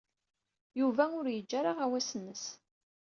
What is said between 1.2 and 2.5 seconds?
yeǧǧi ara aɣawas-nnes.